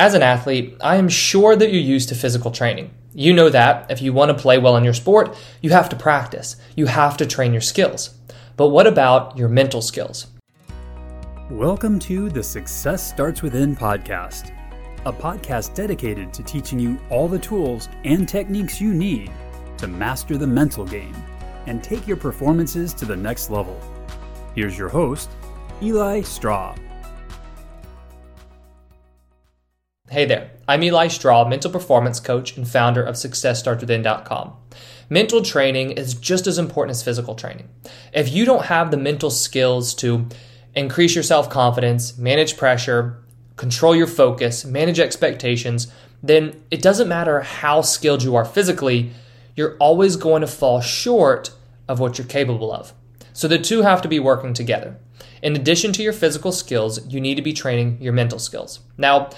As 0.00 0.14
an 0.14 0.22
athlete, 0.22 0.76
I 0.80 0.94
am 0.94 1.08
sure 1.08 1.56
that 1.56 1.72
you're 1.72 1.82
used 1.82 2.08
to 2.10 2.14
physical 2.14 2.52
training. 2.52 2.92
You 3.14 3.32
know 3.32 3.48
that 3.48 3.90
if 3.90 4.00
you 4.00 4.12
want 4.12 4.28
to 4.28 4.40
play 4.40 4.56
well 4.56 4.76
in 4.76 4.84
your 4.84 4.94
sport, 4.94 5.36
you 5.60 5.70
have 5.70 5.88
to 5.88 5.96
practice, 5.96 6.54
you 6.76 6.86
have 6.86 7.16
to 7.16 7.26
train 7.26 7.50
your 7.50 7.60
skills. 7.60 8.10
But 8.56 8.68
what 8.68 8.86
about 8.86 9.36
your 9.36 9.48
mental 9.48 9.82
skills? 9.82 10.28
Welcome 11.50 11.98
to 11.98 12.30
the 12.30 12.44
Success 12.44 13.08
Starts 13.08 13.42
Within 13.42 13.74
podcast, 13.74 14.52
a 15.04 15.12
podcast 15.12 15.74
dedicated 15.74 16.32
to 16.32 16.44
teaching 16.44 16.78
you 16.78 16.96
all 17.10 17.26
the 17.26 17.40
tools 17.40 17.88
and 18.04 18.28
techniques 18.28 18.80
you 18.80 18.94
need 18.94 19.32
to 19.78 19.88
master 19.88 20.38
the 20.38 20.46
mental 20.46 20.84
game 20.84 21.16
and 21.66 21.82
take 21.82 22.06
your 22.06 22.16
performances 22.16 22.94
to 22.94 23.04
the 23.04 23.16
next 23.16 23.50
level. 23.50 23.76
Here's 24.54 24.78
your 24.78 24.90
host, 24.90 25.28
Eli 25.82 26.20
Straw. 26.20 26.76
Hey 30.10 30.24
there, 30.24 30.52
I'm 30.66 30.82
Eli 30.82 31.08
Straw, 31.08 31.46
mental 31.46 31.70
performance 31.70 32.18
coach 32.18 32.56
and 32.56 32.66
founder 32.66 33.02
of 33.02 33.16
SuccessStartsWithin.com. 33.16 34.54
Mental 35.10 35.42
training 35.42 35.90
is 35.90 36.14
just 36.14 36.46
as 36.46 36.56
important 36.56 36.92
as 36.92 37.02
physical 37.02 37.34
training. 37.34 37.68
If 38.14 38.32
you 38.32 38.46
don't 38.46 38.64
have 38.64 38.90
the 38.90 38.96
mental 38.96 39.28
skills 39.28 39.92
to 39.96 40.26
increase 40.74 41.14
your 41.14 41.22
self 41.22 41.50
confidence, 41.50 42.16
manage 42.16 42.56
pressure, 42.56 43.22
control 43.56 43.94
your 43.94 44.06
focus, 44.06 44.64
manage 44.64 44.98
expectations, 44.98 45.92
then 46.22 46.58
it 46.70 46.80
doesn't 46.80 47.06
matter 47.06 47.42
how 47.42 47.82
skilled 47.82 48.22
you 48.22 48.34
are 48.34 48.46
physically, 48.46 49.10
you're 49.56 49.76
always 49.76 50.16
going 50.16 50.40
to 50.40 50.46
fall 50.46 50.80
short 50.80 51.50
of 51.86 52.00
what 52.00 52.16
you're 52.16 52.26
capable 52.26 52.72
of. 52.72 52.94
So 53.34 53.46
the 53.46 53.58
two 53.58 53.82
have 53.82 54.00
to 54.00 54.08
be 54.08 54.20
working 54.20 54.54
together. 54.54 54.96
In 55.42 55.54
addition 55.54 55.92
to 55.92 56.02
your 56.02 56.14
physical 56.14 56.50
skills, 56.50 57.06
you 57.08 57.20
need 57.20 57.34
to 57.34 57.42
be 57.42 57.52
training 57.52 57.98
your 58.00 58.12
mental 58.12 58.38
skills. 58.38 58.80
Now, 58.96 59.30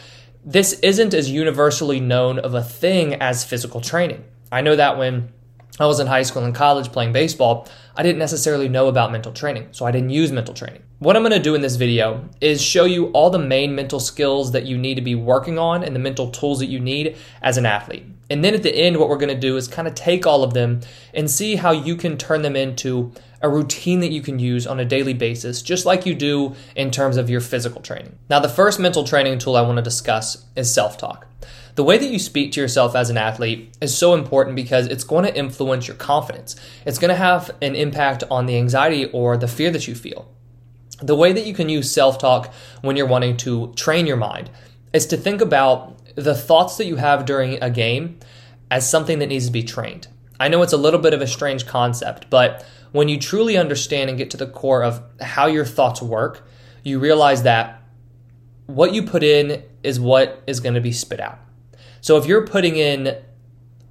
this 0.44 0.72
isn't 0.80 1.14
as 1.14 1.30
universally 1.30 2.00
known 2.00 2.38
of 2.38 2.54
a 2.54 2.62
thing 2.62 3.14
as 3.14 3.44
physical 3.44 3.80
training. 3.80 4.24
I 4.50 4.62
know 4.62 4.76
that 4.76 4.98
when 4.98 5.32
I 5.78 5.86
was 5.86 6.00
in 6.00 6.06
high 6.06 6.22
school 6.22 6.44
and 6.44 6.54
college 6.54 6.92
playing 6.92 7.12
baseball, 7.12 7.68
I 7.96 8.02
didn't 8.02 8.18
necessarily 8.18 8.68
know 8.68 8.88
about 8.88 9.12
mental 9.12 9.32
training, 9.32 9.68
so 9.72 9.86
I 9.86 9.90
didn't 9.90 10.10
use 10.10 10.32
mental 10.32 10.54
training. 10.54 10.82
What 10.98 11.16
I'm 11.16 11.22
going 11.22 11.32
to 11.32 11.38
do 11.38 11.54
in 11.54 11.62
this 11.62 11.76
video 11.76 12.28
is 12.40 12.60
show 12.60 12.84
you 12.84 13.06
all 13.08 13.30
the 13.30 13.38
main 13.38 13.74
mental 13.74 14.00
skills 14.00 14.52
that 14.52 14.66
you 14.66 14.76
need 14.76 14.96
to 14.96 15.00
be 15.00 15.14
working 15.14 15.58
on 15.58 15.82
and 15.82 15.94
the 15.94 16.00
mental 16.00 16.30
tools 16.30 16.58
that 16.58 16.66
you 16.66 16.80
need 16.80 17.16
as 17.40 17.56
an 17.56 17.64
athlete. 17.64 18.04
And 18.28 18.44
then 18.44 18.54
at 18.54 18.62
the 18.62 18.74
end, 18.74 18.98
what 18.98 19.08
we're 19.08 19.16
going 19.16 19.34
to 19.34 19.40
do 19.40 19.56
is 19.56 19.68
kind 19.68 19.88
of 19.88 19.94
take 19.94 20.26
all 20.26 20.44
of 20.44 20.54
them 20.54 20.80
and 21.14 21.30
see 21.30 21.56
how 21.56 21.72
you 21.72 21.96
can 21.96 22.16
turn 22.16 22.42
them 22.42 22.56
into 22.56 23.12
a 23.42 23.48
routine 23.48 24.00
that 24.00 24.12
you 24.12 24.20
can 24.20 24.38
use 24.38 24.66
on 24.66 24.80
a 24.80 24.84
daily 24.84 25.14
basis, 25.14 25.62
just 25.62 25.86
like 25.86 26.06
you 26.06 26.14
do 26.14 26.54
in 26.76 26.90
terms 26.90 27.16
of 27.16 27.30
your 27.30 27.40
physical 27.40 27.80
training. 27.80 28.18
Now, 28.28 28.40
the 28.40 28.48
first 28.48 28.78
mental 28.78 29.04
training 29.04 29.38
tool 29.38 29.56
I 29.56 29.62
want 29.62 29.76
to 29.76 29.82
discuss 29.82 30.44
is 30.56 30.72
self 30.72 30.98
talk. 30.98 31.26
The 31.76 31.84
way 31.84 31.98
that 31.98 32.10
you 32.10 32.18
speak 32.18 32.52
to 32.52 32.60
yourself 32.60 32.94
as 32.94 33.10
an 33.10 33.16
athlete 33.16 33.74
is 33.80 33.96
so 33.96 34.14
important 34.14 34.56
because 34.56 34.86
it's 34.86 35.04
going 35.04 35.24
to 35.24 35.34
influence 35.34 35.86
your 35.86 35.96
confidence. 35.96 36.56
It's 36.84 36.98
going 36.98 37.10
to 37.10 37.14
have 37.14 37.50
an 37.62 37.74
impact 37.74 38.24
on 38.30 38.46
the 38.46 38.58
anxiety 38.58 39.06
or 39.06 39.36
the 39.36 39.48
fear 39.48 39.70
that 39.70 39.88
you 39.88 39.94
feel. 39.94 40.28
The 41.00 41.16
way 41.16 41.32
that 41.32 41.46
you 41.46 41.54
can 41.54 41.68
use 41.68 41.90
self 41.90 42.18
talk 42.18 42.52
when 42.82 42.96
you're 42.96 43.06
wanting 43.06 43.36
to 43.38 43.72
train 43.74 44.06
your 44.06 44.16
mind 44.16 44.50
is 44.92 45.06
to 45.06 45.16
think 45.16 45.40
about 45.40 45.96
the 46.16 46.34
thoughts 46.34 46.76
that 46.76 46.86
you 46.86 46.96
have 46.96 47.24
during 47.24 47.62
a 47.62 47.70
game 47.70 48.18
as 48.70 48.88
something 48.88 49.18
that 49.20 49.28
needs 49.28 49.46
to 49.46 49.52
be 49.52 49.62
trained. 49.62 50.08
I 50.38 50.48
know 50.48 50.62
it's 50.62 50.72
a 50.72 50.78
little 50.78 51.00
bit 51.00 51.14
of 51.14 51.20
a 51.20 51.26
strange 51.26 51.66
concept, 51.66 52.28
but 52.30 52.64
when 52.92 53.08
you 53.08 53.18
truly 53.18 53.56
understand 53.56 54.10
and 54.10 54.18
get 54.18 54.30
to 54.30 54.36
the 54.36 54.46
core 54.46 54.82
of 54.82 55.02
how 55.20 55.46
your 55.46 55.64
thoughts 55.64 56.02
work, 56.02 56.46
you 56.82 56.98
realize 56.98 57.42
that 57.44 57.82
what 58.66 58.94
you 58.94 59.02
put 59.02 59.22
in 59.22 59.62
is 59.82 59.98
what 59.98 60.42
is 60.46 60.60
going 60.60 60.74
to 60.74 60.80
be 60.80 60.92
spit 60.92 61.20
out. 61.20 61.38
So 62.00 62.16
if 62.16 62.26
you're 62.26 62.46
putting 62.46 62.76
in 62.76 63.16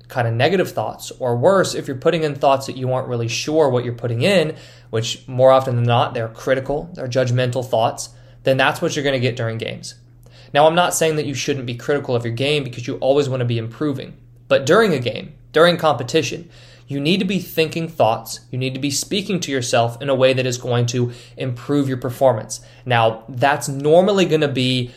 kind 0.07 0.27
of 0.27 0.33
negative 0.33 0.71
thoughts, 0.71 1.11
or 1.19 1.37
worse, 1.37 1.75
if 1.75 1.87
you're 1.87 1.95
putting 1.95 2.23
in 2.23 2.33
thoughts 2.33 2.65
that 2.65 2.75
you 2.75 2.91
aren't 2.91 3.07
really 3.07 3.27
sure 3.27 3.69
what 3.69 3.85
you're 3.85 3.93
putting 3.93 4.23
in, 4.23 4.55
which 4.89 5.27
more 5.27 5.51
often 5.51 5.75
than 5.75 5.85
not, 5.85 6.13
they're 6.13 6.29
critical, 6.29 6.89
they're 6.93 7.07
judgmental 7.07 7.63
thoughts, 7.63 8.09
then 8.43 8.57
that's 8.57 8.81
what 8.81 8.95
you're 8.95 9.03
going 9.03 9.13
to 9.13 9.19
get 9.19 9.35
during 9.35 9.57
games. 9.57 9.95
Now, 10.51 10.65
I'm 10.65 10.75
not 10.75 10.95
saying 10.95 11.17
that 11.17 11.27
you 11.27 11.35
shouldn't 11.35 11.67
be 11.67 11.75
critical 11.75 12.15
of 12.15 12.25
your 12.25 12.33
game 12.33 12.63
because 12.63 12.87
you 12.87 12.95
always 12.95 13.29
want 13.29 13.41
to 13.41 13.45
be 13.45 13.59
improving. 13.59 14.17
But 14.47 14.65
during 14.65 14.93
a 14.93 14.99
game, 14.99 15.33
during 15.51 15.77
competition, 15.77 16.49
you 16.89 16.99
need 16.99 17.19
to 17.19 17.25
be 17.25 17.37
thinking 17.37 17.87
thoughts. 17.87 18.39
You 18.49 18.57
need 18.57 18.73
to 18.73 18.79
be 18.79 18.89
speaking 18.89 19.39
to 19.41 19.51
yourself 19.51 20.01
in 20.01 20.09
a 20.09 20.15
way 20.15 20.33
that 20.33 20.47
is 20.47 20.57
going 20.57 20.87
to 20.87 21.13
improve 21.37 21.87
your 21.87 21.97
performance. 21.97 22.61
Now, 22.83 23.25
that's 23.29 23.69
normally 23.69 24.25
going 24.25 24.41
to 24.41 24.47
be 24.47 24.91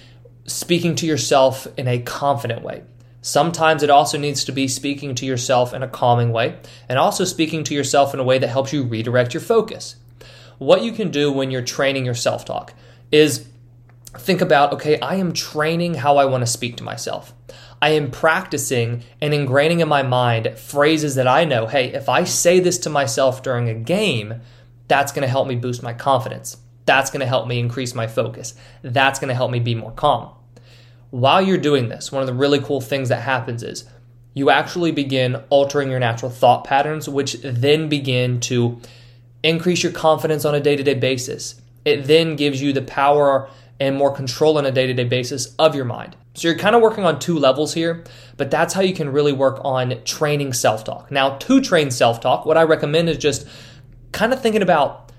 speaking 0.46 0.94
to 0.96 1.06
yourself 1.06 1.68
in 1.76 1.86
a 1.86 2.00
confident 2.00 2.62
way. 2.62 2.82
Sometimes 3.20 3.82
it 3.82 3.90
also 3.90 4.16
needs 4.16 4.42
to 4.44 4.52
be 4.52 4.68
speaking 4.68 5.14
to 5.16 5.26
yourself 5.26 5.74
in 5.74 5.82
a 5.82 5.88
calming 5.88 6.32
way 6.32 6.58
and 6.88 6.98
also 6.98 7.24
speaking 7.24 7.62
to 7.64 7.74
yourself 7.74 8.14
in 8.14 8.20
a 8.20 8.24
way 8.24 8.38
that 8.38 8.48
helps 8.48 8.72
you 8.72 8.84
redirect 8.84 9.34
your 9.34 9.42
focus. 9.42 9.96
What 10.56 10.82
you 10.82 10.92
can 10.92 11.10
do 11.10 11.30
when 11.30 11.50
you're 11.50 11.60
training 11.60 12.06
your 12.06 12.14
self 12.14 12.46
talk 12.46 12.72
is 13.12 13.46
think 14.18 14.40
about 14.40 14.72
okay, 14.74 14.98
I 15.00 15.16
am 15.16 15.32
training 15.32 15.94
how 15.94 16.16
I 16.16 16.24
want 16.24 16.42
to 16.42 16.46
speak 16.46 16.76
to 16.76 16.84
myself. 16.84 17.32
I 17.80 17.90
am 17.90 18.10
practicing 18.10 19.02
and 19.20 19.34
ingraining 19.34 19.80
in 19.80 19.88
my 19.88 20.02
mind 20.02 20.56
phrases 20.56 21.16
that 21.16 21.26
I 21.26 21.44
know, 21.44 21.66
hey, 21.66 21.92
if 21.92 22.08
I 22.08 22.24
say 22.24 22.60
this 22.60 22.78
to 22.78 22.90
myself 22.90 23.42
during 23.42 23.68
a 23.68 23.74
game, 23.74 24.40
that's 24.86 25.10
going 25.10 25.22
to 25.22 25.28
help 25.28 25.48
me 25.48 25.56
boost 25.56 25.82
my 25.82 25.92
confidence. 25.92 26.58
That's 26.84 27.10
going 27.10 27.20
to 27.20 27.26
help 27.26 27.48
me 27.48 27.58
increase 27.58 27.94
my 27.94 28.06
focus. 28.06 28.54
That's 28.82 29.18
going 29.18 29.30
to 29.30 29.34
help 29.34 29.50
me 29.50 29.58
be 29.58 29.74
more 29.74 29.90
calm. 29.92 30.30
While 31.10 31.42
you're 31.42 31.58
doing 31.58 31.88
this, 31.88 32.12
one 32.12 32.22
of 32.22 32.26
the 32.26 32.34
really 32.34 32.60
cool 32.60 32.80
things 32.80 33.08
that 33.08 33.22
happens 33.22 33.62
is 33.62 33.84
you 34.34 34.50
actually 34.50 34.92
begin 34.92 35.42
altering 35.50 35.90
your 35.90 36.00
natural 36.00 36.30
thought 36.30 36.64
patterns, 36.64 37.08
which 37.08 37.34
then 37.42 37.88
begin 37.88 38.40
to 38.40 38.80
increase 39.42 39.82
your 39.82 39.92
confidence 39.92 40.44
on 40.44 40.54
a 40.54 40.60
day 40.60 40.76
to 40.76 40.82
day 40.82 40.94
basis. 40.94 41.60
It 41.84 42.04
then 42.04 42.36
gives 42.36 42.62
you 42.62 42.72
the 42.72 42.82
power 42.82 43.50
and 43.82 43.96
more 43.96 44.12
control 44.12 44.58
on 44.58 44.64
a 44.64 44.70
day 44.70 44.86
to 44.86 44.94
day 44.94 45.02
basis 45.02 45.56
of 45.56 45.74
your 45.74 45.84
mind. 45.84 46.14
So 46.34 46.46
you're 46.46 46.56
kind 46.56 46.76
of 46.76 46.82
working 46.82 47.04
on 47.04 47.18
two 47.18 47.36
levels 47.36 47.74
here, 47.74 48.04
but 48.36 48.48
that's 48.48 48.74
how 48.74 48.80
you 48.80 48.94
can 48.94 49.08
really 49.08 49.32
work 49.32 49.60
on 49.64 50.04
training 50.04 50.52
self 50.52 50.84
talk. 50.84 51.10
Now, 51.10 51.36
to 51.38 51.60
train 51.60 51.90
self 51.90 52.20
talk, 52.20 52.46
what 52.46 52.56
I 52.56 52.62
recommend 52.62 53.08
is 53.08 53.18
just 53.18 53.46
kind 54.12 54.32
of 54.32 54.40
thinking 54.40 54.62
about 54.62 55.10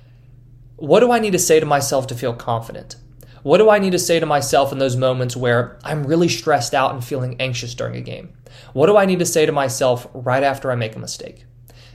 what 0.77 1.01
do 1.01 1.11
I 1.11 1.19
need 1.19 1.33
to 1.33 1.39
say 1.39 1.59
to 1.59 1.65
myself 1.65 2.07
to 2.07 2.15
feel 2.15 2.33
confident? 2.33 2.95
What 3.43 3.57
do 3.57 3.69
I 3.69 3.79
need 3.79 3.91
to 3.91 3.99
say 3.99 4.21
to 4.21 4.25
myself 4.25 4.71
in 4.71 4.79
those 4.79 4.95
moments 4.95 5.35
where 5.35 5.77
I'm 5.83 6.07
really 6.07 6.29
stressed 6.29 6.73
out 6.73 6.93
and 6.93 7.03
feeling 7.03 7.35
anxious 7.41 7.75
during 7.75 7.97
a 7.97 8.01
game? 8.01 8.31
What 8.71 8.87
do 8.87 8.95
I 8.95 9.05
need 9.05 9.19
to 9.19 9.25
say 9.25 9.45
to 9.45 9.51
myself 9.51 10.07
right 10.13 10.41
after 10.41 10.71
I 10.71 10.75
make 10.75 10.95
a 10.95 10.99
mistake? 10.99 11.43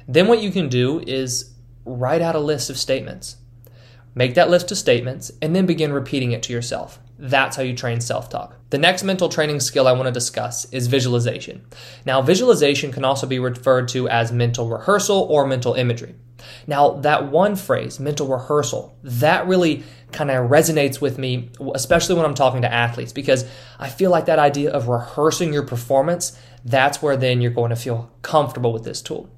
Then, 0.06 0.26
what 0.26 0.42
you 0.42 0.50
can 0.50 0.68
do 0.68 1.00
is 1.00 1.54
write 1.86 2.20
out 2.20 2.34
a 2.34 2.40
list 2.40 2.68
of 2.68 2.76
statements. 2.76 3.36
Make 4.14 4.34
that 4.34 4.50
list 4.50 4.70
of 4.72 4.78
statements 4.78 5.30
and 5.40 5.54
then 5.54 5.66
begin 5.66 5.92
repeating 5.92 6.32
it 6.32 6.42
to 6.44 6.52
yourself. 6.52 7.00
That's 7.18 7.56
how 7.56 7.62
you 7.62 7.74
train 7.74 8.00
self 8.00 8.28
talk. 8.28 8.56
The 8.70 8.78
next 8.78 9.02
mental 9.02 9.28
training 9.28 9.60
skill 9.60 9.88
I 9.88 9.92
want 9.92 10.06
to 10.06 10.12
discuss 10.12 10.70
is 10.72 10.86
visualization. 10.86 11.64
Now, 12.06 12.22
visualization 12.22 12.92
can 12.92 13.04
also 13.04 13.26
be 13.26 13.38
referred 13.38 13.88
to 13.88 14.08
as 14.08 14.30
mental 14.30 14.68
rehearsal 14.68 15.26
or 15.30 15.46
mental 15.46 15.74
imagery. 15.74 16.14
Now, 16.66 16.90
that 16.90 17.30
one 17.30 17.56
phrase, 17.56 17.98
mental 17.98 18.28
rehearsal, 18.28 18.96
that 19.02 19.46
really 19.46 19.82
kind 20.12 20.30
of 20.30 20.50
resonates 20.50 21.00
with 21.00 21.18
me, 21.18 21.50
especially 21.74 22.14
when 22.14 22.24
I'm 22.24 22.34
talking 22.34 22.62
to 22.62 22.72
athletes, 22.72 23.12
because 23.12 23.44
I 23.78 23.88
feel 23.88 24.10
like 24.10 24.26
that 24.26 24.38
idea 24.38 24.70
of 24.70 24.88
rehearsing 24.88 25.52
your 25.52 25.64
performance, 25.64 26.38
that's 26.64 27.02
where 27.02 27.16
then 27.16 27.40
you're 27.40 27.50
going 27.50 27.70
to 27.70 27.76
feel 27.76 28.10
comfortable 28.22 28.72
with 28.72 28.84
this 28.84 29.02
tool. 29.02 29.28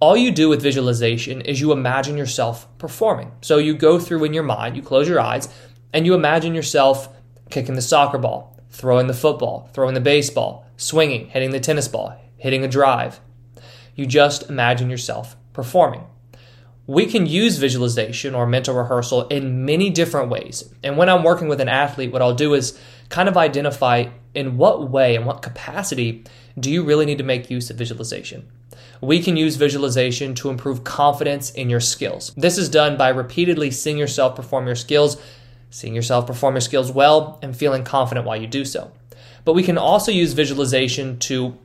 All 0.00 0.16
you 0.16 0.30
do 0.30 0.48
with 0.48 0.62
visualization 0.62 1.42
is 1.42 1.60
you 1.60 1.72
imagine 1.72 2.16
yourself 2.16 2.66
performing. 2.78 3.32
So 3.42 3.58
you 3.58 3.74
go 3.74 3.98
through 3.98 4.24
in 4.24 4.32
your 4.32 4.42
mind, 4.42 4.74
you 4.74 4.82
close 4.82 5.06
your 5.06 5.20
eyes, 5.20 5.50
and 5.92 6.06
you 6.06 6.14
imagine 6.14 6.54
yourself 6.54 7.10
kicking 7.50 7.74
the 7.74 7.82
soccer 7.82 8.16
ball, 8.16 8.58
throwing 8.70 9.08
the 9.08 9.14
football, 9.14 9.68
throwing 9.74 9.92
the 9.92 10.00
baseball, 10.00 10.66
swinging, 10.78 11.26
hitting 11.28 11.50
the 11.50 11.60
tennis 11.60 11.86
ball, 11.86 12.18
hitting 12.38 12.64
a 12.64 12.68
drive. 12.68 13.20
You 13.94 14.06
just 14.06 14.48
imagine 14.48 14.88
yourself 14.88 15.36
performing. 15.52 16.06
We 16.86 17.04
can 17.04 17.26
use 17.26 17.58
visualization 17.58 18.34
or 18.34 18.46
mental 18.46 18.74
rehearsal 18.74 19.28
in 19.28 19.66
many 19.66 19.90
different 19.90 20.30
ways. 20.30 20.72
And 20.82 20.96
when 20.96 21.10
I'm 21.10 21.24
working 21.24 21.48
with 21.48 21.60
an 21.60 21.68
athlete, 21.68 22.10
what 22.10 22.22
I'll 22.22 22.34
do 22.34 22.54
is 22.54 22.78
kind 23.10 23.28
of 23.28 23.36
identify 23.36 24.06
in 24.34 24.56
what 24.56 24.90
way 24.90 25.14
and 25.14 25.26
what 25.26 25.42
capacity 25.42 26.24
do 26.58 26.70
you 26.70 26.84
really 26.84 27.04
need 27.04 27.18
to 27.18 27.24
make 27.24 27.50
use 27.50 27.68
of 27.68 27.76
visualization. 27.76 28.50
We 29.00 29.22
can 29.22 29.36
use 29.36 29.56
visualization 29.56 30.34
to 30.36 30.50
improve 30.50 30.84
confidence 30.84 31.50
in 31.50 31.70
your 31.70 31.80
skills. 31.80 32.32
This 32.36 32.58
is 32.58 32.68
done 32.68 32.96
by 32.96 33.08
repeatedly 33.08 33.70
seeing 33.70 33.96
yourself 33.96 34.36
perform 34.36 34.66
your 34.66 34.76
skills, 34.76 35.20
seeing 35.70 35.94
yourself 35.94 36.26
perform 36.26 36.54
your 36.54 36.60
skills 36.60 36.92
well, 36.92 37.38
and 37.42 37.56
feeling 37.56 37.84
confident 37.84 38.26
while 38.26 38.40
you 38.40 38.46
do 38.46 38.64
so. 38.64 38.92
But 39.44 39.54
we 39.54 39.62
can 39.62 39.78
also 39.78 40.12
use 40.12 40.34
visualization 40.34 41.18
to 41.20 41.56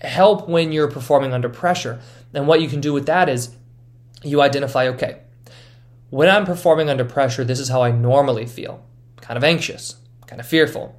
help 0.00 0.48
when 0.48 0.70
you're 0.70 0.90
performing 0.90 1.32
under 1.32 1.48
pressure. 1.48 2.00
And 2.32 2.46
what 2.46 2.60
you 2.60 2.68
can 2.68 2.80
do 2.80 2.92
with 2.92 3.06
that 3.06 3.28
is 3.28 3.56
you 4.22 4.40
identify 4.40 4.88
okay, 4.88 5.22
when 6.10 6.28
I'm 6.28 6.46
performing 6.46 6.88
under 6.88 7.04
pressure, 7.04 7.44
this 7.44 7.60
is 7.60 7.68
how 7.68 7.82
I 7.82 7.90
normally 7.90 8.46
feel 8.46 8.84
kind 9.20 9.36
of 9.36 9.44
anxious, 9.44 9.96
kind 10.26 10.40
of 10.40 10.46
fearful. 10.46 10.94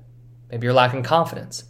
Maybe 0.51 0.65
you're 0.65 0.73
lacking 0.73 1.03
confidence. 1.03 1.63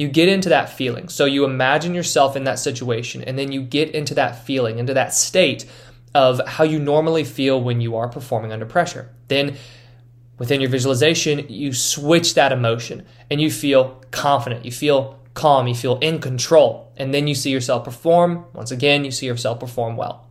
You 0.00 0.08
get 0.08 0.30
into 0.30 0.48
that 0.48 0.70
feeling. 0.70 1.10
So 1.10 1.26
you 1.26 1.44
imagine 1.44 1.94
yourself 1.94 2.34
in 2.34 2.44
that 2.44 2.58
situation, 2.58 3.22
and 3.22 3.38
then 3.38 3.52
you 3.52 3.60
get 3.60 3.90
into 3.90 4.14
that 4.14 4.46
feeling, 4.46 4.78
into 4.78 4.94
that 4.94 5.12
state 5.12 5.66
of 6.14 6.40
how 6.46 6.64
you 6.64 6.78
normally 6.78 7.22
feel 7.22 7.62
when 7.62 7.82
you 7.82 7.96
are 7.96 8.08
performing 8.08 8.50
under 8.50 8.64
pressure. 8.64 9.10
Then 9.28 9.58
within 10.38 10.62
your 10.62 10.70
visualization, 10.70 11.46
you 11.50 11.74
switch 11.74 12.32
that 12.32 12.50
emotion 12.50 13.04
and 13.30 13.42
you 13.42 13.50
feel 13.50 14.02
confident, 14.10 14.64
you 14.64 14.72
feel 14.72 15.20
calm, 15.34 15.66
you 15.66 15.74
feel 15.74 15.98
in 15.98 16.18
control, 16.18 16.94
and 16.96 17.12
then 17.12 17.26
you 17.26 17.34
see 17.34 17.50
yourself 17.50 17.84
perform. 17.84 18.46
Once 18.54 18.70
again, 18.70 19.04
you 19.04 19.10
see 19.10 19.26
yourself 19.26 19.60
perform 19.60 19.98
well. 19.98 20.26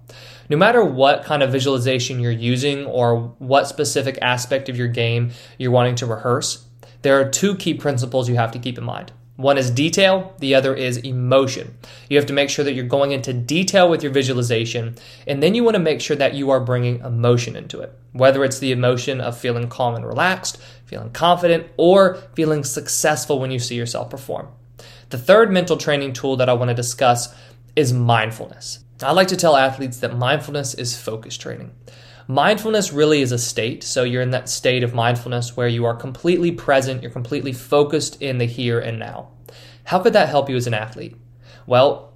No 0.49 0.57
matter 0.57 0.83
what 0.83 1.25
kind 1.25 1.43
of 1.43 1.51
visualization 1.51 2.19
you're 2.19 2.31
using 2.31 2.87
or 2.87 3.35
what 3.37 3.67
specific 3.67 4.17
aspect 4.19 4.67
of 4.67 4.75
your 4.75 4.87
game 4.87 5.29
you're 5.59 5.69
wanting 5.69 5.93
to 5.97 6.07
rehearse, 6.07 6.65
there 7.03 7.19
are 7.21 7.29
two 7.29 7.55
key 7.55 7.75
principles 7.75 8.27
you 8.27 8.35
have 8.35 8.51
to 8.53 8.59
keep 8.59 8.79
in 8.79 8.83
mind. 8.83 9.11
One 9.39 9.57
is 9.57 9.71
detail, 9.71 10.33
the 10.39 10.53
other 10.53 10.75
is 10.75 10.97
emotion. 10.97 11.77
You 12.09 12.17
have 12.17 12.25
to 12.25 12.33
make 12.33 12.49
sure 12.49 12.65
that 12.65 12.73
you're 12.73 12.83
going 12.83 13.13
into 13.13 13.31
detail 13.31 13.89
with 13.89 14.03
your 14.03 14.11
visualization, 14.11 14.95
and 15.25 15.41
then 15.41 15.55
you 15.55 15.63
want 15.63 15.75
to 15.75 15.79
make 15.79 16.01
sure 16.01 16.17
that 16.17 16.33
you 16.33 16.49
are 16.49 16.59
bringing 16.59 16.99
emotion 16.99 17.55
into 17.55 17.79
it. 17.79 17.97
Whether 18.11 18.43
it's 18.43 18.59
the 18.59 18.73
emotion 18.73 19.21
of 19.21 19.37
feeling 19.37 19.69
calm 19.69 19.95
and 19.95 20.05
relaxed, 20.05 20.57
feeling 20.83 21.11
confident, 21.11 21.67
or 21.77 22.15
feeling 22.33 22.65
successful 22.65 23.39
when 23.39 23.49
you 23.49 23.59
see 23.59 23.75
yourself 23.75 24.09
perform. 24.09 24.49
The 25.07 25.17
third 25.17 25.53
mental 25.53 25.77
training 25.77 26.11
tool 26.11 26.35
that 26.35 26.49
I 26.49 26.53
want 26.53 26.67
to 26.67 26.75
discuss 26.75 27.33
is 27.77 27.93
mindfulness. 27.93 28.83
I 29.01 29.13
like 29.13 29.29
to 29.29 29.37
tell 29.37 29.55
athletes 29.55 29.99
that 29.99 30.17
mindfulness 30.17 30.73
is 30.73 30.99
focus 30.99 31.37
training. 31.37 31.71
Mindfulness 32.31 32.93
really 32.93 33.23
is 33.23 33.31
a 33.31 33.39
state. 33.39 33.83
So 33.83 34.03
you're 34.03 34.21
in 34.21 34.29
that 34.29 34.49
state 34.49 34.83
of 34.83 34.93
mindfulness 34.93 35.57
where 35.57 35.67
you 35.67 35.85
are 35.85 35.95
completely 35.95 36.51
present, 36.51 37.01
you're 37.01 37.09
completely 37.09 37.53
focused 37.53 38.21
in 38.21 38.37
the 38.37 38.45
here 38.45 38.79
and 38.79 38.99
now. 38.99 39.29
How 39.85 39.97
could 39.97 40.13
that 40.13 40.29
help 40.29 40.47
you 40.47 40.55
as 40.55 40.67
an 40.67 40.75
athlete? 40.75 41.15
Well, 41.65 42.13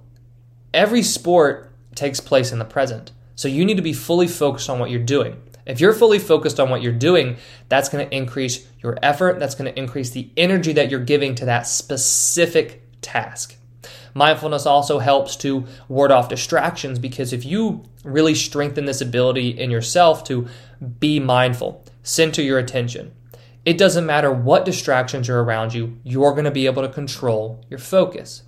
every 0.72 1.02
sport 1.02 1.74
takes 1.96 2.20
place 2.20 2.52
in 2.52 2.60
the 2.60 2.64
present. 2.64 3.10
So 3.34 3.48
you 3.48 3.64
need 3.64 3.76
to 3.76 3.82
be 3.82 3.92
fully 3.92 4.28
focused 4.28 4.70
on 4.70 4.78
what 4.78 4.90
you're 4.90 5.00
doing. 5.00 5.42
If 5.66 5.80
you're 5.80 5.92
fully 5.92 6.20
focused 6.20 6.60
on 6.60 6.70
what 6.70 6.80
you're 6.80 6.92
doing, 6.92 7.36
that's 7.68 7.88
going 7.88 8.08
to 8.08 8.16
increase 8.16 8.68
your 8.84 8.96
effort, 9.02 9.40
that's 9.40 9.56
going 9.56 9.72
to 9.72 9.76
increase 9.76 10.10
the 10.10 10.30
energy 10.36 10.72
that 10.74 10.92
you're 10.92 11.00
giving 11.00 11.34
to 11.34 11.46
that 11.46 11.66
specific 11.66 13.00
task. 13.00 13.56
Mindfulness 14.14 14.66
also 14.66 14.98
helps 14.98 15.36
to 15.36 15.64
ward 15.88 16.10
off 16.10 16.28
distractions 16.28 16.98
because 16.98 17.32
if 17.32 17.44
you 17.44 17.84
really 18.04 18.34
strengthen 18.34 18.84
this 18.84 19.00
ability 19.00 19.50
in 19.50 19.70
yourself 19.70 20.24
to 20.24 20.46
be 21.00 21.18
mindful, 21.20 21.84
center 22.02 22.42
your 22.42 22.58
attention, 22.58 23.12
it 23.64 23.78
doesn't 23.78 24.06
matter 24.06 24.30
what 24.30 24.64
distractions 24.64 25.28
are 25.28 25.40
around 25.40 25.72
you, 25.72 25.98
you're 26.04 26.32
going 26.32 26.44
to 26.44 26.50
be 26.50 26.66
able 26.66 26.82
to 26.82 26.88
control 26.88 27.64
your 27.70 27.78
focus. 27.78 28.42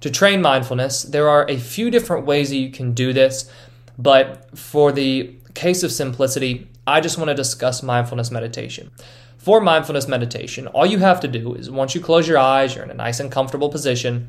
To 0.00 0.10
train 0.10 0.42
mindfulness, 0.42 1.02
there 1.02 1.28
are 1.28 1.48
a 1.48 1.58
few 1.58 1.90
different 1.90 2.26
ways 2.26 2.50
that 2.50 2.56
you 2.56 2.70
can 2.70 2.92
do 2.92 3.12
this, 3.12 3.50
but 3.98 4.56
for 4.58 4.92
the 4.92 5.34
case 5.54 5.82
of 5.82 5.92
simplicity, 5.92 6.68
I 6.86 7.00
just 7.00 7.18
want 7.18 7.28
to 7.28 7.34
discuss 7.34 7.82
mindfulness 7.82 8.30
meditation. 8.30 8.90
For 9.36 9.60
mindfulness 9.60 10.08
meditation, 10.08 10.66
all 10.68 10.84
you 10.84 10.98
have 10.98 11.20
to 11.20 11.28
do 11.28 11.54
is 11.54 11.70
once 11.70 11.94
you 11.94 12.00
close 12.00 12.28
your 12.28 12.38
eyes, 12.38 12.74
you're 12.74 12.84
in 12.84 12.90
a 12.90 12.94
nice 12.94 13.20
and 13.20 13.32
comfortable 13.32 13.70
position, 13.70 14.28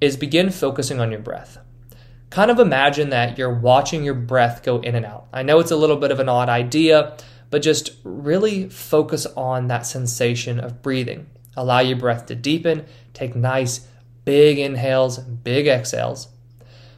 is 0.00 0.16
begin 0.16 0.50
focusing 0.50 1.00
on 1.00 1.10
your 1.10 1.20
breath. 1.20 1.58
Kind 2.30 2.50
of 2.50 2.58
imagine 2.58 3.10
that 3.10 3.38
you're 3.38 3.54
watching 3.54 4.04
your 4.04 4.14
breath 4.14 4.62
go 4.62 4.80
in 4.80 4.94
and 4.94 5.06
out. 5.06 5.26
I 5.32 5.42
know 5.42 5.60
it's 5.60 5.70
a 5.70 5.76
little 5.76 5.96
bit 5.96 6.10
of 6.10 6.20
an 6.20 6.28
odd 6.28 6.48
idea, 6.48 7.16
but 7.50 7.62
just 7.62 7.92
really 8.04 8.68
focus 8.68 9.26
on 9.36 9.68
that 9.68 9.86
sensation 9.86 10.60
of 10.60 10.82
breathing. 10.82 11.26
Allow 11.56 11.80
your 11.80 11.96
breath 11.96 12.26
to 12.26 12.34
deepen, 12.34 12.86
take 13.14 13.34
nice 13.34 13.86
big 14.24 14.58
inhales, 14.58 15.18
big 15.18 15.66
exhales. 15.66 16.28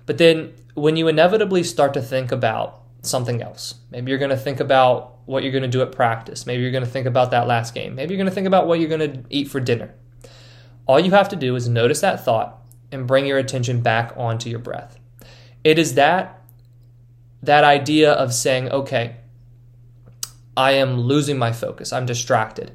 But 0.05 0.19
then 0.19 0.53
when 0.75 0.97
you 0.97 1.07
inevitably 1.07 1.63
start 1.63 1.95
to 1.95 2.03
think 2.03 2.33
about 2.33 2.83
something 3.03 3.41
else, 3.41 3.77
maybe 3.91 4.11
you're 4.11 4.19
going 4.19 4.31
to 4.31 4.37
think 4.37 4.59
about 4.59 5.19
what 5.27 5.45
you're 5.45 5.53
going 5.53 5.63
to 5.63 5.69
do 5.69 5.83
at 5.83 5.93
practice, 5.93 6.45
maybe 6.45 6.63
you're 6.63 6.73
going 6.73 6.85
to 6.85 6.91
think 6.91 7.07
about 7.07 7.31
that 7.31 7.47
last 7.47 7.73
game, 7.73 7.95
maybe 7.95 8.13
you're 8.13 8.23
going 8.23 8.29
to 8.29 8.35
think 8.35 8.49
about 8.49 8.67
what 8.67 8.81
you're 8.81 8.89
going 8.89 9.13
to 9.13 9.25
eat 9.31 9.49
for 9.49 9.61
dinner. 9.61 9.95
All 10.87 10.99
you 10.99 11.13
have 11.13 11.29
to 11.29 11.37
do 11.37 11.55
is 11.55 11.69
notice 11.69 12.01
that 12.01 12.25
thought 12.25 12.60
and 12.93 13.07
bring 13.07 13.27
your 13.27 13.39
attention 13.39 13.81
back 13.81 14.13
onto 14.17 14.51
your 14.51 14.59
breath. 14.59 14.99
It 15.63 15.79
is 15.79 15.95
that 15.95 16.41
that 17.43 17.65
idea 17.65 18.13
of 18.13 18.35
saying, 18.35 18.71
okay, 18.71 19.17
I 20.57 20.73
am 20.73 21.01
losing 21.01 21.39
my 21.39 21.53
focus. 21.53 21.93
I'm 21.93 22.07
distracted. 22.07 22.73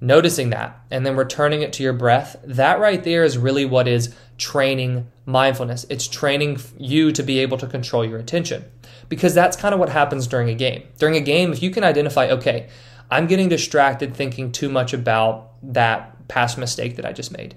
Noticing 0.00 0.50
that 0.50 0.78
and 0.90 1.06
then 1.06 1.16
returning 1.16 1.62
it 1.62 1.72
to 1.74 1.82
your 1.82 1.94
breath, 1.94 2.36
that 2.44 2.80
right 2.80 3.02
there 3.02 3.24
is 3.24 3.38
really 3.38 3.64
what 3.64 3.88
is 3.88 4.14
training 4.36 5.10
mindfulness. 5.24 5.86
It's 5.88 6.06
training 6.06 6.60
you 6.76 7.12
to 7.12 7.22
be 7.22 7.38
able 7.38 7.56
to 7.58 7.66
control 7.66 8.04
your 8.04 8.18
attention 8.18 8.64
because 9.08 9.34
that's 9.34 9.56
kind 9.56 9.72
of 9.72 9.80
what 9.80 9.88
happens 9.88 10.26
during 10.26 10.50
a 10.50 10.54
game. 10.54 10.82
During 10.98 11.16
a 11.16 11.20
game, 11.20 11.52
if 11.52 11.62
you 11.62 11.70
can 11.70 11.82
identify, 11.82 12.28
okay, 12.28 12.68
I'm 13.10 13.26
getting 13.26 13.48
distracted 13.48 14.14
thinking 14.14 14.52
too 14.52 14.68
much 14.68 14.92
about 14.92 15.52
that 15.62 16.28
past 16.28 16.58
mistake 16.58 16.96
that 16.96 17.06
I 17.06 17.12
just 17.12 17.32
made. 17.32 17.54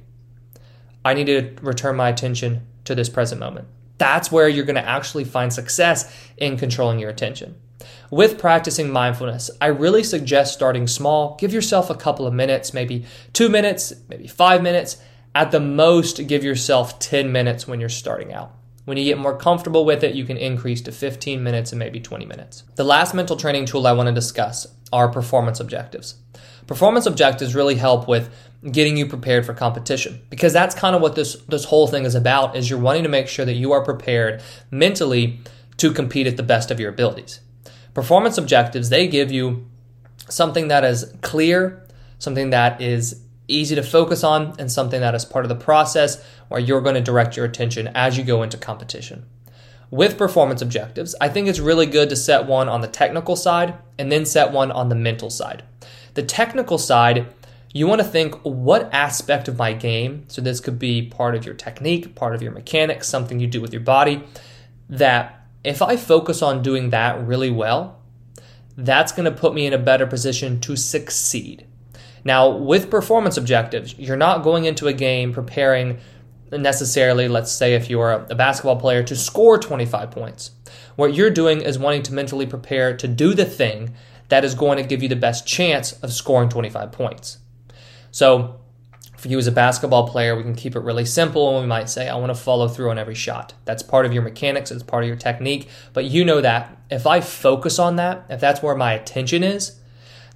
I 1.10 1.16
need 1.16 1.26
to 1.26 1.56
return 1.64 1.96
my 1.96 2.10
attention 2.10 2.68
to 2.86 2.94
this 2.94 3.10
present 3.10 3.40
moment. 3.40 3.68
That's 3.98 4.32
where 4.32 4.48
you're 4.48 4.64
going 4.64 4.76
to 4.76 4.88
actually 4.88 5.24
find 5.24 5.52
success 5.52 6.16
in 6.38 6.56
controlling 6.56 7.00
your 7.00 7.10
attention. 7.10 7.56
With 8.12 8.38
practicing 8.38 8.92
mindfulness, 8.92 9.50
I 9.60 9.68
really 9.68 10.04
suggest 10.04 10.54
starting 10.54 10.86
small. 10.86 11.36
Give 11.40 11.52
yourself 11.52 11.90
a 11.90 11.96
couple 11.96 12.28
of 12.28 12.34
minutes, 12.36 12.76
maybe 12.76 13.06
two 13.34 13.50
minutes, 13.50 13.92
maybe 14.08 14.28
five 14.28 14.62
minutes. 14.62 14.98
At 15.34 15.50
the 15.50 15.60
most, 15.60 16.28
give 16.28 16.44
yourself 16.44 17.00
10 17.00 17.32
minutes 17.32 17.68
when 17.68 17.80
you're 17.80 17.90
starting 17.90 18.32
out. 18.32 18.54
When 18.86 18.98
you 18.98 19.06
get 19.06 19.18
more 19.18 19.36
comfortable 19.36 19.86
with 19.86 20.04
it, 20.04 20.14
you 20.14 20.26
can 20.26 20.38
increase 20.38 20.82
to 20.82 20.92
15 20.92 21.44
minutes 21.44 21.72
and 21.72 21.80
maybe 21.80 22.00
20 22.00 22.28
minutes. 22.28 22.66
The 22.76 22.84
last 22.84 23.16
mental 23.16 23.36
training 23.36 23.66
tool 23.66 23.88
I 23.88 23.94
want 23.94 24.08
to 24.08 24.14
discuss 24.14 24.68
are 24.94 25.08
performance 25.08 25.60
objectives. 25.60 26.18
Performance 26.69 27.07
objectives 27.07 27.56
really 27.56 27.74
help 27.74 28.07
with 28.07 28.30
getting 28.71 28.95
you 28.95 29.07
prepared 29.07 29.44
for 29.44 29.56
competition 29.56 30.21
because 30.30 30.54
that's 30.54 30.75
kind 30.75 30.95
of 30.95 31.01
what 31.01 31.16
this 31.16 31.33
this 31.48 31.66
whole 31.66 31.88
thing 31.88 32.06
is 32.06 32.13
about 32.13 32.56
is 32.56 32.69
you're 32.69 32.77
wanting 32.77 33.01
to 33.01 33.10
make 33.10 33.27
sure 33.27 33.44
that 33.44 33.56
you 33.56 33.71
are 33.71 33.83
prepared 33.83 34.44
mentally 34.69 35.39
to 35.77 35.92
compete 35.92 36.27
at 36.27 36.38
the 36.38 36.44
best 36.44 36.69
of 36.69 36.80
your 36.80 36.92
abilities. 36.92 37.39
Performance 37.95 38.38
objectives, 38.38 38.89
they 38.89 39.07
give 39.07 39.31
you 39.31 39.68
something 40.30 40.68
that 40.68 40.83
is 40.83 41.12
clear, 41.21 41.88
something 42.19 42.51
that 42.51 42.80
is 42.80 43.19
easy 43.48 43.74
to 43.74 43.81
focus 43.81 44.24
on 44.24 44.54
and 44.60 44.71
something 44.71 45.01
that 45.01 45.16
is 45.16 45.25
part 45.25 45.45
of 45.45 45.50
the 45.50 45.56
process 45.56 46.24
where 46.49 46.61
you're 46.61 46.81
going 46.81 46.94
to 46.94 47.02
direct 47.02 47.35
your 47.35 47.47
attention 47.47 47.88
as 47.95 48.16
you 48.16 48.23
go 48.23 48.44
into 48.44 48.57
competition. 48.57 49.26
With 49.90 50.19
performance 50.19 50.61
objectives, 50.61 51.16
I 51.19 51.30
think 51.30 51.47
it's 51.47 51.57
really 51.57 51.88
good 51.88 52.09
to 52.09 52.16
set 52.16 52.45
one 52.45 52.69
on 52.69 52.81
the 52.81 52.88
technical 52.88 53.35
side 53.35 53.73
and 53.97 54.11
then 54.11 54.23
set 54.23 54.52
one 54.52 54.71
on 54.71 54.90
the 54.90 54.95
mental 54.95 55.31
side. 55.31 55.64
The 56.19 56.26
technical 56.26 56.78
side, 56.78 57.28
you 57.71 57.88
want 57.88 58.02
to 58.02 58.06
think 58.06 58.35
what 58.42 58.94
aspect 58.94 59.47
of 59.47 59.57
my 59.57 59.71
game, 59.71 60.26
so 60.28 60.42
this 60.42 60.59
could 60.59 60.78
be 60.78 61.02
part 61.02 61.33
of 61.33 61.45
your 61.45 61.56
technique, 61.56 62.14
part 62.14 62.35
of 62.35 62.42
your 62.42 62.52
mechanics, 62.52 63.07
something 63.07 63.40
you 63.40 63.47
do 63.47 63.61
with 63.61 63.71
your 63.71 63.83
body, 63.83 64.21
that 64.90 65.47
if 65.64 65.81
I 65.81 65.95
focus 65.95 66.42
on 66.42 66.61
doing 66.61 66.90
that 66.90 67.26
really 67.26 67.49
well, 67.49 68.02
that's 68.76 69.14
going 69.14 69.31
to 69.33 69.40
put 69.40 69.54
me 69.54 69.66
in 69.66 69.71
a 69.71 69.78
better 69.78 70.06
position 70.06 70.59
to 70.59 70.76
succeed. 70.76 71.66
Now, 72.26 72.49
with 72.49 72.92
performance 72.92 73.38
objectives, 73.38 73.97
you're 73.97 74.18
not 74.18 74.44
going 74.44 74.66
into 74.66 74.88
a 74.88 74.94
game 74.94 75.31
preparing 75.31 75.99
necessarily, 76.52 77.30
let's 77.30 77.54
say, 77.54 77.76
if 77.76 77.90
you're 77.90 78.26
a 78.30 78.35
basketball 78.35 78.76
player, 78.76 79.04
to 79.04 79.16
score 79.16 79.57
25 79.57 80.11
points. 80.11 80.52
What 80.97 81.14
you're 81.14 81.30
doing 81.30 81.61
is 81.61 81.80
wanting 81.80 82.04
to 82.04 82.14
mentally 82.14 82.45
prepare 82.45 82.97
to 82.97 83.07
do 83.07 83.33
the 83.33 83.45
thing 83.45 83.95
that 84.30 84.45
is 84.45 84.56
going 84.56 84.78
to 84.78 84.83
give 84.83 85.04
you 85.04 85.09
the 85.09 85.16
best 85.16 85.45
chance 85.45 85.94
of 86.02 86.14
scoring 86.14 86.50
25 86.50 86.92
points. 86.92 87.40
So, 88.12 88.56
for 89.18 89.28
you 89.28 89.38
as 89.38 89.48
a 89.48 89.52
basketball 89.52 90.07
player, 90.07 90.36
we 90.36 90.44
can 90.44 90.56
keep 90.56 90.78
it 90.78 90.80
really 90.80 91.04
simple 91.04 91.50
and 91.54 91.62
we 91.62 91.68
might 91.68 91.90
say, 91.90 92.07
I 92.07 92.16
want 92.16 92.33
to 92.33 92.42
follow 92.42 92.69
through 92.69 92.90
on 92.90 92.98
every 92.98 93.16
shot. 93.16 93.54
That's 93.66 93.83
part 93.83 94.06
of 94.06 94.14
your 94.14 94.24
mechanics, 94.24 94.71
it's 94.71 94.81
part 94.81 95.04
of 95.04 95.09
your 95.09 95.18
technique. 95.18 95.68
But 95.92 96.06
you 96.06 96.24
know 96.24 96.40
that 96.40 96.78
if 96.90 97.06
I 97.06 97.19
focus 97.19 97.80
on 97.80 97.98
that, 97.98 98.26
if 98.30 98.40
that's 98.40 98.64
where 98.64 98.76
my 98.76 98.94
attention 98.94 99.44
is, 99.44 99.80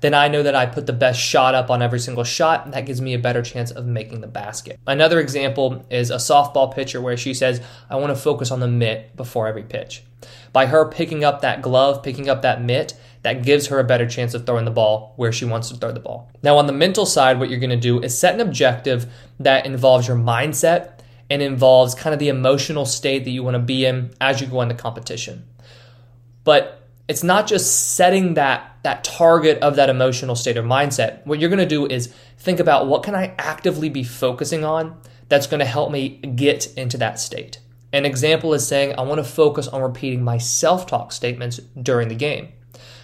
then 0.03 0.13
I 0.13 0.27
know 0.27 0.43
that 0.43 0.53
I 0.53 0.65
put 0.65 0.85
the 0.85 0.91
best 0.91 1.17
shot 1.17 1.55
up 1.55 1.69
on 1.69 1.81
every 1.81 1.99
single 1.99 2.25
shot, 2.25 2.65
and 2.65 2.73
that 2.73 2.85
gives 2.85 2.99
me 2.99 3.13
a 3.13 3.19
better 3.19 3.41
chance 3.41 3.71
of 3.71 3.85
making 3.85 4.19
the 4.19 4.27
basket. 4.27 4.77
Another 4.85 5.17
example 5.21 5.85
is 5.89 6.11
a 6.11 6.17
softball 6.17 6.75
pitcher 6.75 6.99
where 6.99 7.15
she 7.15 7.33
says, 7.33 7.61
I 7.89 7.95
want 7.95 8.13
to 8.13 8.21
focus 8.21 8.51
on 8.51 8.59
the 8.59 8.67
mitt 8.67 9.15
before 9.15 9.47
every 9.47 9.63
pitch. 9.63 10.03
By 10.51 10.65
her 10.65 10.89
picking 10.89 11.23
up 11.23 11.39
that 11.39 11.61
glove, 11.61 12.03
picking 12.03 12.29
up 12.29 12.41
that 12.41 12.61
mitt, 12.61 12.95
that 13.23 13.43
gives 13.43 13.67
her 13.67 13.79
a 13.79 13.83
better 13.83 14.07
chance 14.07 14.33
of 14.33 14.45
throwing 14.45 14.65
the 14.65 14.71
ball 14.71 15.13
where 15.15 15.31
she 15.31 15.45
wants 15.45 15.69
to 15.69 15.75
throw 15.75 15.91
the 15.91 15.99
ball. 15.99 16.29
Now, 16.43 16.57
on 16.57 16.67
the 16.67 16.73
mental 16.73 17.05
side, 17.05 17.39
what 17.39 17.49
you're 17.49 17.59
going 17.59 17.69
to 17.69 17.77
do 17.77 18.01
is 18.01 18.17
set 18.17 18.35
an 18.35 18.41
objective 18.41 19.11
that 19.39 19.65
involves 19.65 20.07
your 20.07 20.17
mindset 20.17 20.99
and 21.29 21.41
involves 21.41 21.95
kind 21.95 22.13
of 22.13 22.19
the 22.19 22.29
emotional 22.29 22.85
state 22.85 23.23
that 23.23 23.31
you 23.31 23.41
want 23.41 23.55
to 23.55 23.59
be 23.59 23.85
in 23.85 24.13
as 24.21 24.41
you 24.41 24.47
go 24.47 24.61
into 24.61 24.75
competition. 24.75 25.45
But 26.43 26.81
it's 27.07 27.23
not 27.23 27.47
just 27.47 27.95
setting 27.95 28.35
that 28.35 28.69
that 28.83 29.03
target 29.05 29.59
of 29.59 29.77
that 29.77 29.89
emotional 29.89 30.35
state 30.35 30.57
or 30.57 30.63
mindset. 30.63 31.25
What 31.25 31.39
you're 31.39 31.49
going 31.49 31.59
to 31.59 31.65
do 31.65 31.85
is 31.85 32.13
think 32.37 32.59
about 32.59 32.87
what 32.87 33.03
can 33.03 33.15
I 33.15 33.33
actively 33.37 33.87
be 33.87 34.03
focusing 34.03 34.65
on 34.65 34.97
that's 35.29 35.47
going 35.47 35.61
to 35.61 35.65
help 35.65 35.89
me 35.89 36.09
get 36.09 36.73
into 36.77 36.97
that 36.97 37.17
state. 37.17 37.59
An 37.93 38.05
example 38.05 38.53
is 38.53 38.67
saying 38.67 38.95
I 38.97 39.03
want 39.03 39.19
to 39.19 39.23
focus 39.23 39.69
on 39.69 39.81
repeating 39.81 40.21
my 40.21 40.37
self-talk 40.37 41.13
statements 41.13 41.59
during 41.81 42.09
the 42.09 42.15
game. 42.15 42.51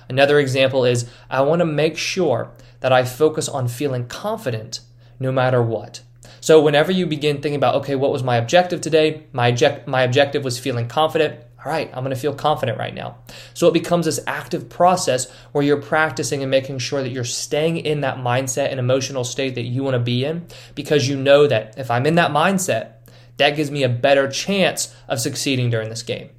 Another 0.09 0.39
example 0.39 0.85
is 0.85 1.09
I 1.29 1.41
want 1.41 1.59
to 1.59 1.65
make 1.65 1.97
sure 1.97 2.51
that 2.79 2.91
I 2.91 3.05
focus 3.05 3.47
on 3.47 3.67
feeling 3.67 4.07
confident 4.07 4.81
no 5.19 5.31
matter 5.31 5.61
what. 5.61 6.01
So 6.41 6.61
whenever 6.61 6.91
you 6.91 7.05
begin 7.05 7.35
thinking 7.35 7.55
about, 7.55 7.75
okay, 7.75 7.95
what 7.95 8.11
was 8.11 8.23
my 8.23 8.37
objective 8.37 8.81
today? 8.81 9.25
My, 9.33 9.49
object- 9.49 9.87
my 9.87 10.03
objective 10.03 10.43
was 10.43 10.57
feeling 10.57 10.87
confident. 10.87 11.43
All 11.63 11.71
right, 11.71 11.89
I'm 11.93 12.03
going 12.03 12.15
to 12.15 12.21
feel 12.21 12.33
confident 12.33 12.77
right 12.77 12.93
now. 12.93 13.17
So 13.53 13.67
it 13.67 13.73
becomes 13.73 14.05
this 14.05 14.21
active 14.25 14.69
process 14.69 15.29
where 15.51 15.63
you're 15.63 15.81
practicing 15.81 16.41
and 16.41 16.49
making 16.49 16.79
sure 16.79 17.03
that 17.03 17.11
you're 17.11 17.25
staying 17.25 17.77
in 17.77 18.01
that 18.01 18.17
mindset 18.17 18.71
and 18.71 18.79
emotional 18.79 19.25
state 19.25 19.55
that 19.55 19.63
you 19.63 19.83
want 19.83 19.95
to 19.95 19.99
be 19.99 20.23
in 20.23 20.47
because 20.73 21.09
you 21.09 21.17
know 21.17 21.47
that 21.47 21.77
if 21.77 21.91
I'm 21.91 22.05
in 22.05 22.15
that 22.15 22.31
mindset, 22.31 22.93
that 23.35 23.57
gives 23.57 23.71
me 23.71 23.83
a 23.83 23.89
better 23.89 24.29
chance 24.29 24.95
of 25.09 25.19
succeeding 25.19 25.69
during 25.69 25.89
this 25.89 26.03
game. 26.03 26.29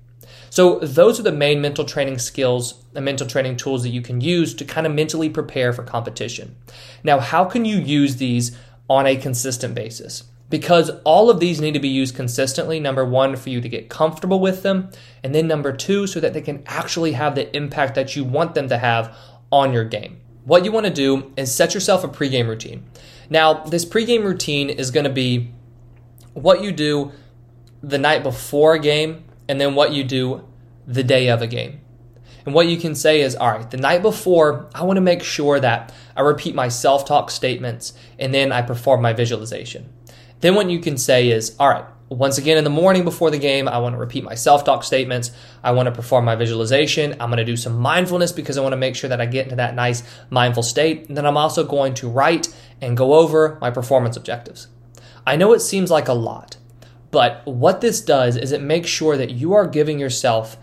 So, 0.50 0.80
those 0.80 1.18
are 1.18 1.22
the 1.22 1.32
main 1.32 1.60
mental 1.60 1.84
training 1.84 2.18
skills 2.18 2.84
and 2.94 3.04
mental 3.04 3.26
training 3.26 3.56
tools 3.56 3.82
that 3.84 3.90
you 3.90 4.02
can 4.02 4.20
use 4.20 4.52
to 4.54 4.64
kind 4.64 4.86
of 4.86 4.92
mentally 4.92 5.30
prepare 5.30 5.72
for 5.72 5.82
competition. 5.82 6.56
Now, 7.02 7.20
how 7.20 7.44
can 7.44 7.64
you 7.64 7.78
use 7.78 8.16
these 8.16 8.56
on 8.88 9.06
a 9.06 9.16
consistent 9.16 9.74
basis? 9.74 10.24
because 10.50 10.90
all 11.04 11.30
of 11.30 11.38
these 11.40 11.60
need 11.60 11.74
to 11.74 11.80
be 11.80 11.88
used 11.88 12.14
consistently. 12.14 12.80
Number 12.80 13.04
one, 13.04 13.36
for 13.36 13.48
you 13.48 13.60
to 13.60 13.68
get 13.68 13.88
comfortable 13.88 14.40
with 14.40 14.62
them, 14.62 14.90
and 15.22 15.34
then 15.34 15.46
number 15.46 15.72
two, 15.72 16.06
so 16.06 16.20
that 16.20 16.34
they 16.34 16.42
can 16.42 16.62
actually 16.66 17.12
have 17.12 17.36
the 17.36 17.56
impact 17.56 17.94
that 17.94 18.16
you 18.16 18.24
want 18.24 18.54
them 18.54 18.68
to 18.68 18.76
have 18.76 19.16
on 19.50 19.72
your 19.72 19.84
game. 19.84 20.20
What 20.44 20.64
you 20.64 20.72
want 20.72 20.86
to 20.86 20.92
do 20.92 21.32
is 21.36 21.54
set 21.54 21.72
yourself 21.72 22.02
a 22.02 22.08
pregame 22.08 22.48
routine. 22.48 22.84
Now, 23.30 23.62
this 23.62 23.84
pregame 23.84 24.24
routine 24.24 24.68
is 24.68 24.90
going 24.90 25.04
to 25.04 25.10
be 25.10 25.52
what 26.34 26.62
you 26.62 26.72
do 26.72 27.12
the 27.82 27.98
night 27.98 28.22
before 28.22 28.74
a 28.74 28.78
game 28.78 29.24
and 29.50 29.60
then 29.60 29.74
what 29.74 29.92
you 29.92 30.04
do 30.04 30.46
the 30.86 31.02
day 31.02 31.28
of 31.28 31.42
a 31.42 31.46
game. 31.48 31.80
And 32.46 32.54
what 32.54 32.68
you 32.68 32.76
can 32.76 32.94
say 32.94 33.20
is, 33.20 33.34
all 33.34 33.50
right, 33.50 33.68
the 33.68 33.76
night 33.76 34.00
before, 34.00 34.70
I 34.72 34.84
want 34.84 34.96
to 34.96 35.00
make 35.00 35.24
sure 35.24 35.58
that 35.58 35.92
I 36.16 36.20
repeat 36.20 36.54
my 36.54 36.68
self 36.68 37.04
talk 37.04 37.32
statements 37.32 37.92
and 38.16 38.32
then 38.32 38.52
I 38.52 38.62
perform 38.62 39.02
my 39.02 39.12
visualization. 39.12 39.92
Then 40.38 40.54
what 40.54 40.70
you 40.70 40.78
can 40.78 40.96
say 40.96 41.30
is, 41.30 41.56
all 41.58 41.68
right, 41.68 41.84
once 42.08 42.38
again 42.38 42.58
in 42.58 42.64
the 42.64 42.70
morning 42.70 43.02
before 43.02 43.32
the 43.32 43.40
game, 43.40 43.66
I 43.66 43.78
want 43.78 43.96
to 43.96 43.98
repeat 43.98 44.22
my 44.22 44.36
self 44.36 44.62
talk 44.62 44.84
statements. 44.84 45.32
I 45.64 45.72
want 45.72 45.86
to 45.86 45.92
perform 45.92 46.24
my 46.24 46.36
visualization. 46.36 47.12
I'm 47.14 47.30
going 47.30 47.38
to 47.38 47.44
do 47.44 47.56
some 47.56 47.76
mindfulness 47.76 48.30
because 48.30 48.56
I 48.56 48.62
want 48.62 48.72
to 48.72 48.76
make 48.78 48.94
sure 48.94 49.10
that 49.10 49.20
I 49.20 49.26
get 49.26 49.46
into 49.46 49.56
that 49.56 49.74
nice 49.74 50.04
mindful 50.30 50.62
state. 50.62 51.08
And 51.08 51.16
then 51.16 51.26
I'm 51.26 51.36
also 51.36 51.64
going 51.64 51.94
to 51.94 52.08
write 52.08 52.54
and 52.80 52.96
go 52.96 53.14
over 53.14 53.58
my 53.60 53.72
performance 53.72 54.16
objectives. 54.16 54.68
I 55.26 55.34
know 55.34 55.52
it 55.54 55.60
seems 55.60 55.90
like 55.90 56.06
a 56.06 56.14
lot, 56.14 56.56
but 57.10 57.46
what 57.46 57.80
this 57.80 58.00
does 58.00 58.36
is 58.36 58.52
it 58.52 58.62
makes 58.62 58.88
sure 58.88 59.16
that 59.16 59.30
you 59.30 59.52
are 59.52 59.66
giving 59.66 59.98
yourself 59.98 60.56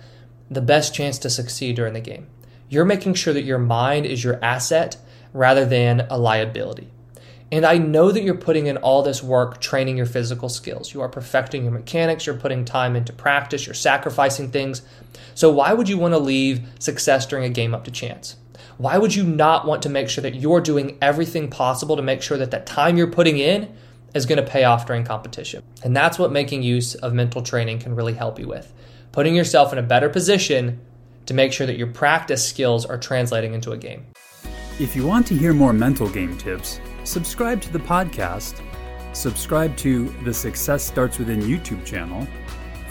the 0.50 0.62
best 0.62 0.94
chance 0.94 1.18
to 1.20 1.30
succeed 1.30 1.76
during 1.76 1.94
the 1.94 2.00
game. 2.00 2.28
You're 2.70 2.86
making 2.86 3.16
sure 3.16 3.34
that 3.34 3.44
your 3.44 3.60
mind 3.60 4.06
is 4.06 4.24
your 4.24 4.44
asset 4.44 4.98
rather 5.34 5.66
than 5.66 6.08
a 6.10 6.18
liability. 6.18 6.90
And 7.50 7.66
I 7.66 7.78
know 7.78 8.12
that 8.12 8.24
you're 8.24 8.36
putting 8.36 8.68
in 8.68 8.76
all 8.78 9.04
this 9.04 9.24
work 9.24 9.62
training 9.62 9.96
your 9.96 10.06
physical 10.06 10.50
skills. 10.50 10.94
You 10.94 11.02
are 11.02 11.08
perfecting 11.08 11.64
your 11.64 11.72
mechanics, 11.72 12.26
you're 12.26 12.36
putting 12.36 12.66
time 12.66 12.96
into 12.96 13.14
practice, 13.14 13.66
you're 13.66 13.74
sacrificing 13.74 14.52
things. 14.52 14.82
So, 15.34 15.50
why 15.52 15.72
would 15.72 15.88
you 15.88 15.98
want 15.98 16.14
to 16.14 16.20
leave 16.20 16.68
success 16.80 17.26
during 17.26 17.46
a 17.46 17.50
game 17.50 17.74
up 17.74 17.86
to 17.86 17.92
chance? 17.92 18.36
Why 18.78 18.98
would 18.98 19.16
you 19.16 19.24
not 19.24 19.66
want 19.66 19.82
to 19.84 19.90
make 19.90 20.10
sure 20.10 20.22
that 20.22 20.36
you're 20.36 20.60
doing 20.60 20.98
everything 21.02 21.50
possible 21.50 21.96
to 21.96 22.02
make 22.02 22.22
sure 22.22 22.38
that 22.38 22.52
that 22.52 22.66
time 22.66 22.98
you're 22.98 23.08
putting 23.08 23.38
in 23.38 23.74
is 24.18 24.26
going 24.26 24.44
to 24.44 24.52
pay 24.52 24.66
off 24.66 24.86
during 24.86 25.06
competition? 25.06 25.64
And 25.84 25.96
that's 25.96 26.20
what 26.20 26.34
making 26.34 26.64
use 26.64 26.96
of 26.96 27.14
mental 27.14 27.42
training 27.42 27.80
can 27.80 27.96
really 27.96 28.14
help 28.14 28.38
you 28.38 28.50
with. 28.50 28.74
Putting 29.14 29.36
yourself 29.36 29.72
in 29.72 29.80
a 29.80 29.84
better 29.84 30.10
position 30.10 30.82
to 31.28 31.34
make 31.34 31.54
sure 31.54 31.66
that 31.66 31.78
your 31.78 31.88
practice 31.88 32.46
skills 32.46 32.86
are 32.86 32.98
translating 32.98 33.54
into 33.54 33.72
a 33.72 33.78
game. 33.78 34.06
If 34.80 34.96
you 34.96 35.08
want 35.08 35.28
to 35.28 35.38
hear 35.38 35.54
more 35.54 35.74
mental 35.74 36.10
game 36.10 36.36
tips, 36.38 36.80
subscribe 37.04 37.62
to 37.62 37.72
the 37.72 37.80
podcast, 37.80 38.62
subscribe 39.14 39.78
to 39.78 40.10
the 40.24 40.34
Success 40.34 40.84
Starts 40.84 41.18
Within 41.18 41.40
YouTube 41.42 41.86
channel, 41.86 42.28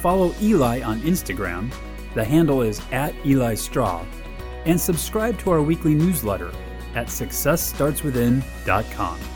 follow 0.01 0.35
Eli 0.41 0.83
on 0.83 1.01
Instagram, 1.03 1.71
the 2.15 2.25
handle 2.25 2.63
is 2.63 2.81
at 2.93 3.15
Eli 3.25 3.55
Straw, 3.55 4.05
and 4.65 4.81
subscribe 4.81 5.39
to 5.41 5.51
our 5.51 5.61
weekly 5.63 5.95
newsletter 5.95 6.51
at 6.95 7.09
successstartswithin.com. 7.09 9.36